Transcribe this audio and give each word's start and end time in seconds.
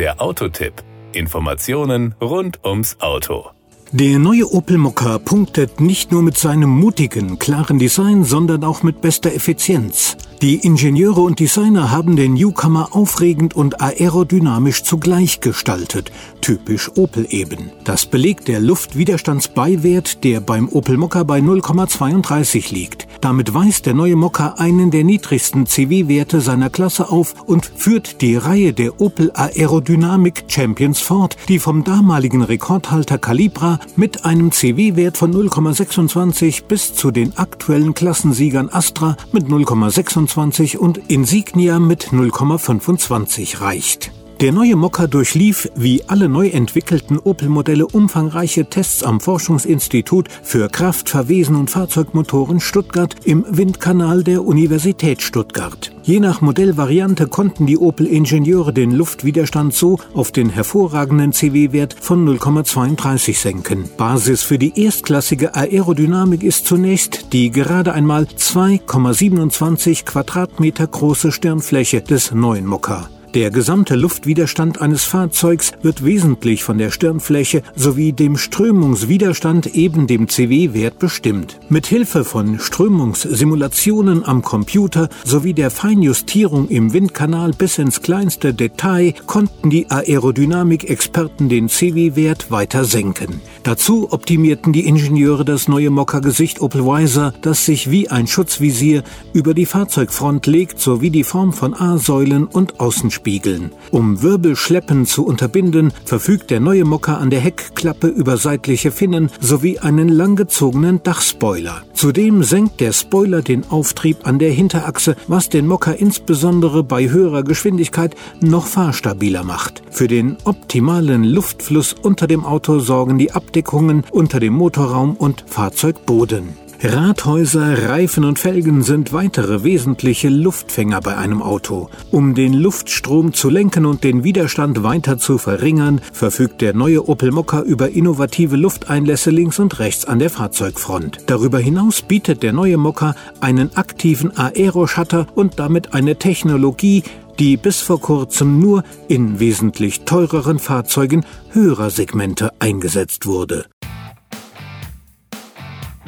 Der 0.00 0.18
Autotipp. 0.18 0.82
Informationen 1.12 2.14
rund 2.22 2.64
ums 2.64 2.96
Auto. 3.00 3.50
Der 3.92 4.18
neue 4.18 4.50
Opel 4.50 4.78
Mokka 4.78 5.18
punktet 5.18 5.78
nicht 5.78 6.10
nur 6.10 6.22
mit 6.22 6.38
seinem 6.38 6.70
mutigen, 6.70 7.38
klaren 7.38 7.78
Design, 7.78 8.24
sondern 8.24 8.64
auch 8.64 8.82
mit 8.82 9.02
bester 9.02 9.30
Effizienz. 9.34 10.16
Die 10.40 10.54
Ingenieure 10.64 11.20
und 11.20 11.38
Designer 11.38 11.90
haben 11.90 12.16
den 12.16 12.32
Newcomer 12.32 12.96
aufregend 12.96 13.54
und 13.54 13.82
aerodynamisch 13.82 14.84
zugleich 14.84 15.40
gestaltet, 15.40 16.10
typisch 16.40 16.90
Opel 16.96 17.26
eben. 17.28 17.70
Das 17.84 18.06
belegt 18.06 18.48
der 18.48 18.60
Luftwiderstandsbeiwert, 18.60 20.24
der 20.24 20.40
beim 20.40 20.70
Opel 20.70 20.96
Mokka 20.96 21.24
bei 21.24 21.40
0,32 21.40 22.72
liegt. 22.72 23.06
Damit 23.20 23.52
weist 23.52 23.84
der 23.84 23.92
neue 23.92 24.16
Mokka 24.16 24.54
einen 24.56 24.90
der 24.90 25.04
niedrigsten 25.04 25.66
CW-Werte 25.66 26.40
seiner 26.40 26.70
Klasse 26.70 27.10
auf 27.10 27.34
und 27.46 27.70
führt 27.76 28.22
die 28.22 28.36
Reihe 28.36 28.72
der 28.72 29.00
Opel 29.00 29.30
Aerodynamic 29.34 30.44
Champions 30.48 31.00
fort, 31.00 31.36
die 31.48 31.58
vom 31.58 31.84
damaligen 31.84 32.42
Rekordhalter 32.42 33.18
Calibra 33.18 33.78
mit 33.96 34.24
einem 34.24 34.52
CW-Wert 34.52 35.18
von 35.18 35.34
0,26 35.34 36.64
bis 36.64 36.94
zu 36.94 37.10
den 37.10 37.36
aktuellen 37.36 37.92
Klassensiegern 37.92 38.70
Astra 38.70 39.16
mit 39.32 39.48
0,26 39.48 40.78
und 40.78 40.98
Insignia 41.08 41.78
mit 41.78 42.08
0,25 42.08 43.60
reicht. 43.60 44.12
Der 44.40 44.52
neue 44.52 44.74
Mokka 44.74 45.06
durchlief, 45.06 45.68
wie 45.76 46.02
alle 46.06 46.26
neu 46.26 46.48
entwickelten 46.48 47.18
Opel-Modelle, 47.18 47.86
umfangreiche 47.86 48.64
Tests 48.64 49.02
am 49.02 49.20
Forschungsinstitut 49.20 50.28
für 50.42 50.70
Kraft, 50.70 51.10
Verwesen 51.10 51.56
und 51.56 51.70
Fahrzeugmotoren 51.70 52.58
Stuttgart 52.58 53.14
im 53.24 53.44
Windkanal 53.50 54.24
der 54.24 54.42
Universität 54.42 55.20
Stuttgart. 55.20 55.92
Je 56.04 56.20
nach 56.20 56.40
Modellvariante 56.40 57.26
konnten 57.26 57.66
die 57.66 57.76
Opel-Ingenieure 57.76 58.72
den 58.72 58.92
Luftwiderstand 58.92 59.74
so 59.74 59.98
auf 60.14 60.32
den 60.32 60.48
hervorragenden 60.48 61.34
CW-Wert 61.34 61.94
von 62.00 62.26
0,32 62.26 63.38
senken. 63.38 63.90
Basis 63.98 64.42
für 64.42 64.56
die 64.56 64.82
erstklassige 64.82 65.54
Aerodynamik 65.54 66.42
ist 66.42 66.64
zunächst 66.64 67.34
die 67.34 67.50
gerade 67.50 67.92
einmal 67.92 68.22
2,27 68.24 70.06
Quadratmeter 70.06 70.86
große 70.86 71.30
Stirnfläche 71.30 72.00
des 72.00 72.32
neuen 72.32 72.64
Mokka. 72.64 73.10
Der 73.34 73.52
gesamte 73.52 73.94
Luftwiderstand 73.94 74.80
eines 74.80 75.04
Fahrzeugs 75.04 75.70
wird 75.82 76.04
wesentlich 76.04 76.64
von 76.64 76.78
der 76.78 76.90
Stirnfläche 76.90 77.62
sowie 77.76 78.12
dem 78.12 78.36
Strömungswiderstand 78.36 79.76
eben 79.76 80.08
dem 80.08 80.26
CW-Wert 80.28 80.98
bestimmt. 80.98 81.60
Mit 81.68 81.86
Hilfe 81.86 82.24
von 82.24 82.58
Strömungssimulationen 82.58 84.24
am 84.24 84.42
Computer 84.42 85.08
sowie 85.24 85.54
der 85.54 85.70
Feinjustierung 85.70 86.68
im 86.70 86.92
Windkanal 86.92 87.52
bis 87.52 87.78
ins 87.78 88.02
kleinste 88.02 88.52
Detail 88.52 89.14
konnten 89.26 89.70
die 89.70 89.88
Aerodynamik-Experten 89.88 91.48
den 91.48 91.68
CW-Wert 91.68 92.50
weiter 92.50 92.84
senken. 92.84 93.40
Dazu 93.62 94.08
optimierten 94.10 94.72
die 94.72 94.88
Ingenieure 94.88 95.44
das 95.44 95.68
neue 95.68 95.90
Mokka-Gesicht 95.90 96.60
Opel 96.60 96.84
Wiser, 96.84 97.32
das 97.42 97.64
sich 97.64 97.92
wie 97.92 98.08
ein 98.08 98.26
Schutzvisier 98.26 99.04
über 99.32 99.54
die 99.54 99.66
Fahrzeugfront 99.66 100.48
legt, 100.48 100.80
sowie 100.80 101.10
die 101.10 101.24
Form 101.24 101.52
von 101.52 101.74
A-Säulen 101.74 102.46
und 102.46 102.80
Außenspielen 102.80 103.19
spiegeln. 103.20 103.70
Um 103.90 104.22
Wirbelschleppen 104.22 105.04
zu 105.04 105.26
unterbinden, 105.26 105.92
verfügt 106.06 106.50
der 106.50 106.58
neue 106.58 106.86
Mokka 106.86 107.18
an 107.18 107.28
der 107.28 107.40
Heckklappe 107.40 108.06
über 108.06 108.38
seitliche 108.38 108.90
Finnen 108.90 109.30
sowie 109.40 109.78
einen 109.78 110.08
langgezogenen 110.08 111.02
Dachspoiler. 111.02 111.82
Zudem 111.92 112.42
senkt 112.42 112.80
der 112.80 112.94
Spoiler 112.94 113.42
den 113.42 113.68
Auftrieb 113.70 114.26
an 114.26 114.38
der 114.38 114.52
Hinterachse, 114.52 115.16
was 115.28 115.50
den 115.50 115.66
Mokka 115.66 115.92
insbesondere 115.92 116.82
bei 116.82 117.10
höherer 117.10 117.42
Geschwindigkeit 117.42 118.16
noch 118.40 118.66
fahrstabiler 118.66 119.44
macht. 119.44 119.82
Für 119.90 120.08
den 120.08 120.38
optimalen 120.44 121.24
Luftfluss 121.24 121.92
unter 121.92 122.26
dem 122.26 122.46
Auto 122.46 122.78
sorgen 122.78 123.18
die 123.18 123.32
Abdeckungen 123.32 124.04
unter 124.10 124.40
dem 124.40 124.54
Motorraum 124.54 125.14
und 125.14 125.44
Fahrzeugboden. 125.46 126.69
Rathäuser, 126.82 127.90
Reifen 127.90 128.24
und 128.24 128.38
Felgen 128.38 128.82
sind 128.82 129.12
weitere 129.12 129.64
wesentliche 129.64 130.30
Luftfänger 130.30 131.02
bei 131.02 131.14
einem 131.14 131.42
Auto. 131.42 131.90
Um 132.10 132.34
den 132.34 132.54
Luftstrom 132.54 133.34
zu 133.34 133.50
lenken 133.50 133.84
und 133.84 134.02
den 134.02 134.24
Widerstand 134.24 134.82
weiter 134.82 135.18
zu 135.18 135.36
verringern, 135.36 136.00
verfügt 136.10 136.62
der 136.62 136.72
neue 136.72 137.06
Opel 137.06 137.32
Mokka 137.32 137.60
über 137.60 137.90
innovative 137.90 138.56
Lufteinlässe 138.56 139.30
links 139.30 139.58
und 139.58 139.78
rechts 139.78 140.06
an 140.06 140.20
der 140.20 140.30
Fahrzeugfront. 140.30 141.18
Darüber 141.26 141.58
hinaus 141.58 142.00
bietet 142.00 142.42
der 142.42 142.54
neue 142.54 142.78
Mokka 142.78 143.14
einen 143.40 143.76
aktiven 143.76 144.34
Aeroshutter 144.38 145.26
und 145.34 145.58
damit 145.58 145.92
eine 145.92 146.16
Technologie, 146.16 147.02
die 147.38 147.58
bis 147.58 147.82
vor 147.82 148.00
kurzem 148.00 148.58
nur 148.58 148.84
in 149.06 149.38
wesentlich 149.38 150.06
teureren 150.06 150.58
Fahrzeugen 150.58 151.26
höherer 151.50 151.90
Segmente 151.90 152.52
eingesetzt 152.58 153.26
wurde. 153.26 153.66